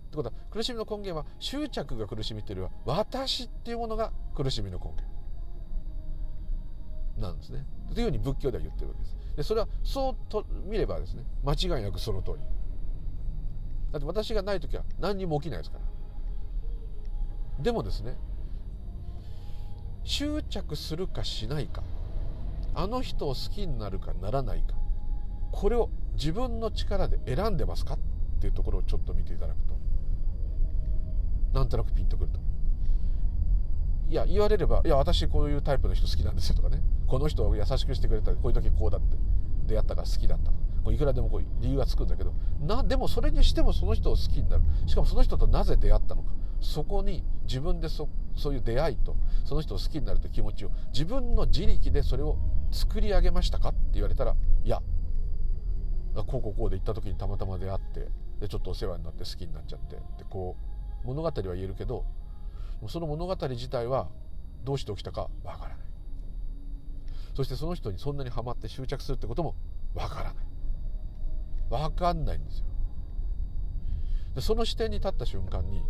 [0.07, 5.03] ってことは苦しみの根源は執着が苦しみっていうよりは私っていうものが苦しみの根源。
[7.19, 7.65] なんですね。
[7.93, 9.17] というふうに仏教では言ってるわけです。
[9.37, 12.37] でそれはそうと見ればですね間違いなくその通り。
[13.91, 17.63] だって私がない時は何にも起きないですから。
[17.63, 18.15] でもですね
[20.03, 21.83] 執着するかしないか
[22.73, 24.75] あの人を好きになるかならないか
[25.51, 27.99] これを自分の力で選んでますかっ
[28.39, 29.76] ていうところをちょっと見ていただくと
[31.57, 32.39] なんとなくピンとくると。
[34.09, 36.81] いや言われればいや私こういうタイプの人好きなんですよとかね。
[37.07, 39.17] この人を優しくしてくれたらこういう時こうだって。
[39.67, 42.33] 出会ったから好きだったこういくらでもこう理由がつくんだけど。
[42.61, 44.63] なでもそれにしてもその人を好きになる。
[44.85, 46.31] しかもその人となぜ出会ったのか。
[46.61, 52.37] そこに自分でそそういう出会いとその人を好きになるという気持ちを自分の自力でそれを
[52.71, 54.81] 作り上げましたかって言われたらいや。
[56.15, 58.07] こうこうこうで行った時にたまたま出会って
[58.39, 60.66] でちょっとお世話になって好きになっちゃってでこう
[61.03, 62.05] 物語は言えるけど
[62.87, 64.07] その物語自体は
[64.63, 65.77] どうして起きたかわからない。
[67.33, 69.55] そしてその人にそんなにはまって執着するってことも
[69.93, 70.47] わからない。
[71.69, 72.65] わかんないんですよ。
[74.35, 75.81] でその視点に立った瞬間に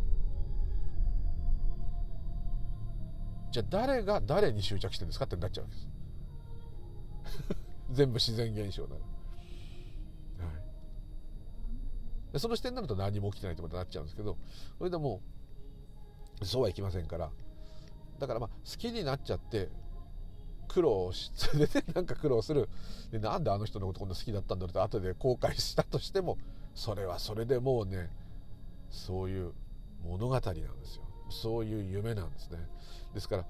[3.52, 7.56] じゃあ誰が誰に執着してるんですかってなっちゃうわけです。
[7.92, 9.02] 全部自然現象なの
[12.34, 14.38] でその視点になると何も起きてないってことになっちゃうんですけど
[14.78, 15.22] それでも
[16.42, 17.32] うそうはいきませんから。
[18.20, 19.70] だからまあ好きになっちゃって
[20.68, 22.70] 苦労し それでなんか苦労する。
[23.12, 26.38] でなんであの人のことこんな好きだったんだろうって後で後悔したとしても
[26.76, 28.12] それはそれでもうね
[28.90, 29.54] そういう
[30.04, 31.04] 物語なんですよ。
[31.30, 32.60] そういう夢なんですね。
[33.14, 33.46] ですから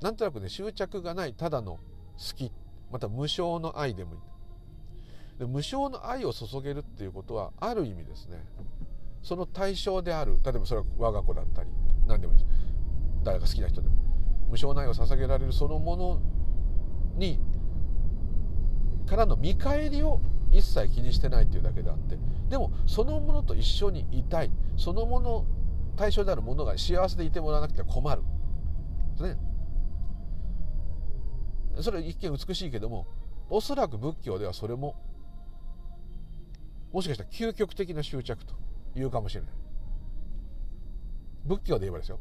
[0.00, 1.78] なんとなくね執着がないただの
[2.18, 2.52] 好き
[2.90, 4.20] また無償の愛でもいい。
[5.38, 8.44] で無償の愛を注げるっていうことはある意味ですね。
[9.22, 10.38] その対象である。
[10.44, 11.68] 例えばそれは我が子だったり
[12.06, 12.50] 何でもいいです。
[13.24, 13.96] 誰が好きな人でも。
[14.48, 16.20] 無償の愛を捧げられるそのもの
[17.16, 17.40] に
[19.06, 20.20] からの見返りを
[20.52, 22.16] 一切気にしてないっていうだけであって
[22.48, 24.50] でもそのものと一緒にいたい。
[24.76, 25.44] そのもの
[25.96, 28.22] 対象であるものが幸せでいてもらわなくては困る。
[29.20, 29.38] ね。
[31.80, 33.06] それは一見美しいけども
[33.50, 34.96] おそらく仏教ではそれも
[36.96, 38.54] もしかしたら究極的な執着と
[38.94, 39.50] いうかもしれない。
[41.44, 42.18] 仏教で言えばですよ。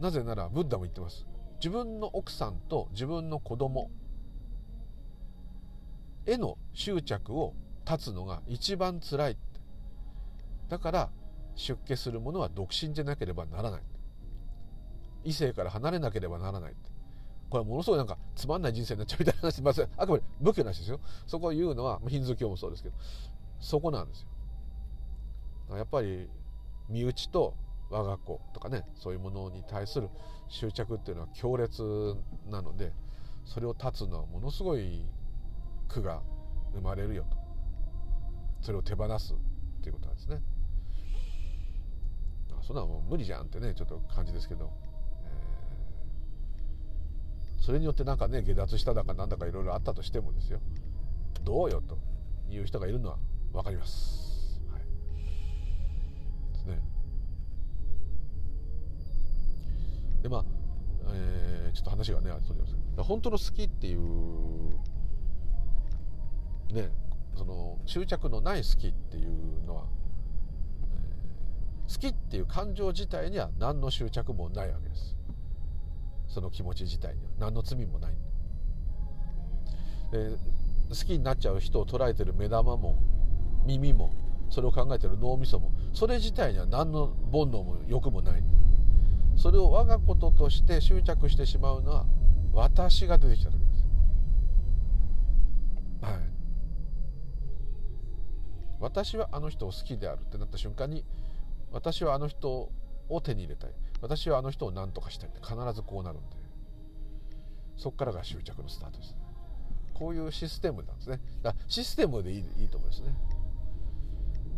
[0.00, 1.26] なぜならブッダも言ってます。
[1.56, 3.90] 自分の奥さんと自分の子供
[6.24, 9.36] への執着を断つのが一番つらい
[10.68, 11.10] だから
[11.56, 13.82] 出家する者は独身じゃなければならない。
[15.24, 16.76] 異性から離れなければならない
[17.52, 21.00] これはものすごいなんかつまんない人生になっちゃうみたいな話ませんあくまで仏教の話ですよ。
[21.26, 22.94] そこを言うのはヒンズー教もそうですけど
[23.60, 24.24] そこなんです
[25.68, 25.76] よ。
[25.76, 26.30] やっぱり
[26.88, 27.54] 身内と
[27.90, 30.08] 我が子とかねそういうものに対する
[30.48, 31.82] 執着っていうのは強烈
[32.48, 32.90] なので
[33.44, 35.04] それを断つのはものすごい
[35.88, 36.22] 苦が
[36.72, 37.36] 生まれるよと。
[38.62, 39.36] それを手放すっ
[39.82, 40.40] ていうことなんですね。
[42.62, 44.70] そんなもう無理じゃんってねちょっと感じですけど。
[47.62, 50.60] それによってなんかね下脱しただかなんだかいろいろあったとしてもですよ
[51.44, 51.96] どうよと
[52.50, 53.18] いう人がいるのは
[53.52, 54.60] 分かります。
[54.70, 54.82] はい、
[56.52, 56.80] ですね。
[60.22, 60.44] でまあ、
[61.12, 64.00] えー、ちょっと話がねそれます本当の好きっていう
[66.72, 66.90] ね
[67.36, 69.84] その執着のない好きっていうのは、
[70.84, 75.16] えー、好きっていう感情自体には何の執着もないわけです。
[76.32, 77.30] その気持ち自体には。
[77.38, 78.14] 何の罪もない。
[80.12, 80.30] で
[80.88, 82.98] 好きになっちゃう人を捉えてる目玉も
[83.64, 84.12] 耳も
[84.50, 88.42] それを考えてる脳みそもそれ自体には何の煩悩も欲もない。
[89.36, 92.06] それを我がこととして執着してしまうのは
[92.52, 93.84] 私が出てきた時です。
[96.02, 96.12] はい。
[98.80, 101.04] 私はあの人を好きであるってなった瞬間に
[101.70, 102.70] 私はあの人
[103.08, 103.70] を手に入れたい。
[104.02, 106.36] 私はあの人を何とかしたいって必ずこうなるんで。
[107.76, 109.18] そっからが執着のスタートですね。
[109.94, 111.20] こういうシステムなんですね。
[111.42, 113.14] だシステムでいいいいと思いますね。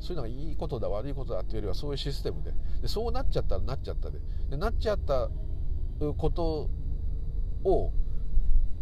[0.00, 2.52] そういうのがいいことだ悪いことだっていうよりはそういうシステムで。
[2.82, 4.18] でそうなっちゃったらなっちゃったで。
[4.50, 5.30] でなっちゃった
[6.16, 6.70] こと
[7.64, 7.92] を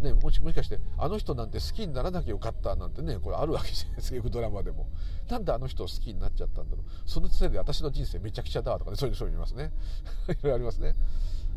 [0.03, 4.28] ね、もしもしかしてあの人なんて好きにならなきゃよかったなんてねこれあるわけじゃないですか。
[4.28, 4.88] ドラマでも。
[5.28, 6.84] なんであの人を好きになっちゃったんだろう。
[7.07, 9.72] そのせいで私の人生めちゃくちゃだとかねそういう人もいますね。
[10.28, 10.94] いろいろありますね。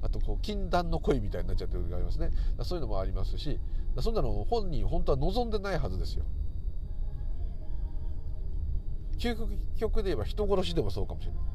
[0.01, 2.31] あとこう禁断の恋みたいになっちゃってる時がありますね。
[2.63, 3.59] そういうのもありますし
[3.99, 6.25] そんなの本人本当は望んでないはずですよ。
[9.17, 9.35] 究
[9.77, 11.54] 極で言えば人殺しでもそうかもしれない。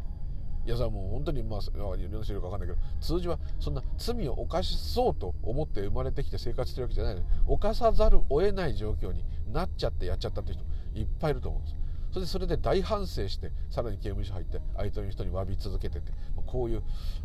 [0.70, 10.58] いやさもう本当にまあいろんな人いるか分かんないけど通常はそんな罪を犯しそうと思って生まれてきて生活してるわけじゃないのに犯さざるを得ない状況になっちゃってやっちゃったっていう
[10.92, 11.76] 人いっぱいいると思うんです
[12.12, 16.12] それでそれで大反省してさらに刑務所入って相手の人に詫び続けてて
[16.46, 16.82] こういう、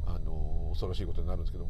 [0.08, 1.68] あのー、恐ろしいことになるんですけど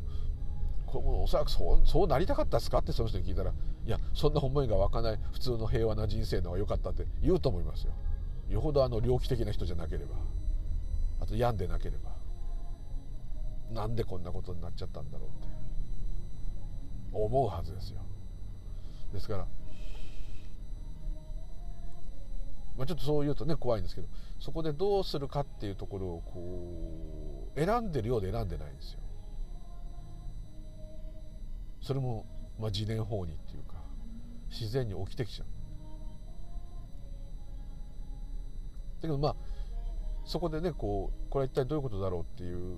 [0.85, 7.91] これもおそらくそうそうなりたかったですかってその人に聞いたらいやそんな思いが湧かない普通の平和な人生の方が良かったって言うと思いますよ
[8.49, 10.15] よほどあの猟奇的な人じゃなければ。
[11.25, 12.15] と病んでなければ
[13.71, 15.53] なんでこんなことになっちゃったんだろうって
[17.13, 17.99] 思うはずですよ
[19.13, 19.47] ですから
[22.77, 24.07] まあ、ちょっとそう言うとね怖いんですけど
[24.39, 28.99] そこでどうするかっていうところをこう選んでるようで選んでないんですよ。
[31.81, 32.25] それも、
[32.59, 33.75] まあ、自然法にっていうか
[34.49, 35.47] 自然に起きてきちゃう。
[35.47, 35.53] だ
[39.03, 39.35] けどまあ
[40.25, 42.77] そこでねこうこれは一体どういうことだろうっていう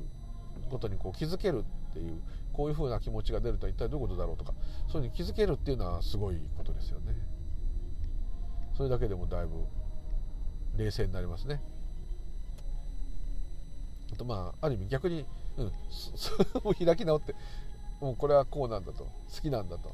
[0.69, 2.21] ことにこう気づけるっていう
[2.53, 4.53] こういうふうな気持ちが出るとは一体どういうことだろうとか
[4.91, 7.15] そういうふうに気づけるっていうのはすごいことですよね。
[8.75, 9.65] それだけでもだいぶ
[10.75, 11.61] 冷静になりますね。
[14.13, 15.25] あとまあある意味逆に、
[15.57, 15.65] うん、
[16.63, 17.35] もう開き直って
[17.99, 19.91] もうこれはこうなんだと好きなんだと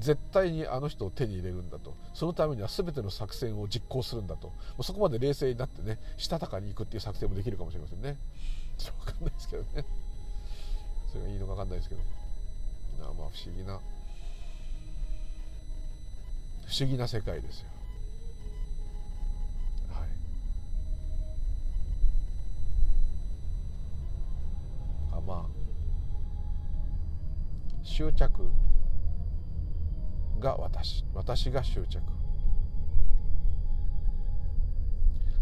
[0.00, 1.94] 絶対にあの人を手に入れるんだと。
[2.14, 4.52] そのためには全ての作戦を実行するんだと。
[4.82, 8.18] そこまで冷静になってねしたたかにいくっていう作戦もできるかもしれませんね。
[8.78, 9.84] ちょっと分かんないですけどね。
[11.12, 12.00] それがいいのか分かんないですけど。
[12.98, 13.80] まあ不思議な。
[16.66, 17.68] 不思議な世界ですよ。
[19.90, 20.08] はい。
[25.12, 25.58] あまあ。
[27.84, 28.50] 執着。
[30.38, 32.00] が私私が執着。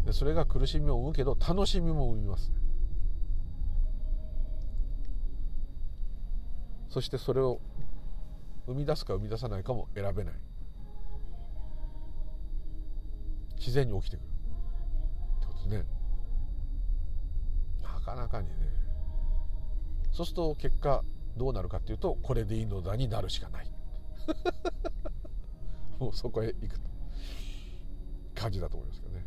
[0.04, 2.52] でそれが苦しみを生むけど楽しみも生みます、
[6.88, 7.60] そしてそれを
[8.66, 10.34] 生み出すか生み出さないかも選べない。
[13.58, 14.26] 自然に起きてくる。
[14.26, 15.84] ってことね。
[17.82, 18.54] なかなかにね。
[20.12, 21.02] そうすると結果
[21.36, 23.75] どうなるかっていうとこれでいいのだになるしかない。
[25.98, 26.80] もうそこへ行く
[28.34, 29.24] 感じだと思いますけどね。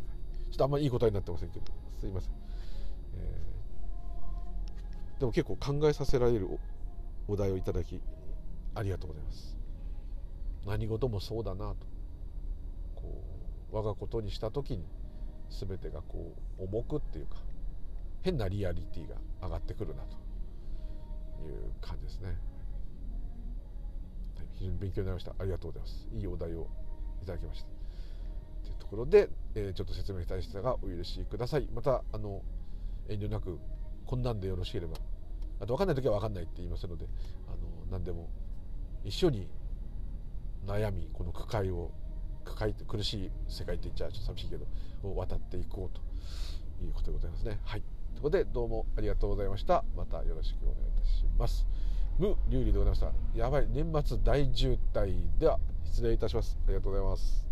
[0.51, 1.65] ちょっとあんまりいい答えになってませんけど
[1.99, 2.31] すいません、
[3.13, 6.47] えー、でも結構考えさせられる
[7.27, 8.01] お題をいただき
[8.75, 9.57] ありがとうございます。
[10.65, 11.87] 何事もそうだなと
[12.95, 13.23] こ
[13.71, 14.85] う我がことにした時に
[15.49, 17.37] 全てがこう重くっていうか
[18.21, 20.17] 変なリアリティが上がってくるなと
[21.47, 22.37] いう感じですね、
[24.59, 25.33] 非常に勉強になりました。
[25.39, 26.07] ありがとうございます。
[26.13, 26.67] いいお題を
[27.23, 27.67] いただきました。
[28.65, 31.67] というところで、えー、ちょっと説明したしたがお許しください。
[31.73, 32.41] またあの
[33.07, 33.57] 遠慮なく
[34.05, 34.97] こんなんでよろしければ
[35.59, 37.05] あと分かんない時は分かんないって言いますので
[37.47, 37.57] あの
[37.91, 38.29] 何でも
[39.03, 39.47] 一緒に
[40.65, 41.91] 悩みこの苦海を
[42.43, 44.65] 抱えて苦しい世界って言っちゃちょっと寂しいけど
[45.03, 47.59] を渡っていこうということでございますね。
[47.63, 47.83] はい。
[48.13, 49.83] ということでどうもありがとうございました。
[49.95, 51.65] またよろしくお願いいたします。
[52.19, 53.11] 無流理でございました。
[53.33, 56.57] やばい年末大渋滞では失礼いたします。
[56.67, 57.48] ありがとうございます。